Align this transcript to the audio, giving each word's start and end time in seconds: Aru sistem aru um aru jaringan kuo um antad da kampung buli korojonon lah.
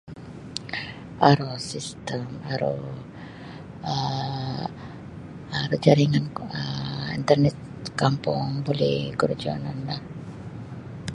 Aru 1.27 1.47
sistem 1.71 2.23
aru 2.53 2.73
um 2.91 2.99
aru 5.61 5.75
jaringan 5.85 6.25
kuo 6.35 6.45
um 6.61 7.09
antad 7.15 7.39
da 7.83 7.89
kampung 8.01 8.47
buli 8.65 8.91
korojonon 9.19 9.77
lah. 9.87 10.01